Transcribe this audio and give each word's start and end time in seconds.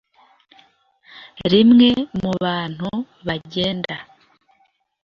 rimwe 1.51 1.89
mubantu 2.21 2.89
bagenda 3.27 3.95